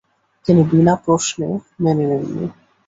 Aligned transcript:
তিনি 0.45 0.61
বিনা 0.71 0.93
প্রশ্নে 1.03 1.47
মেনে 1.83 2.05
নেননি। 2.09 2.45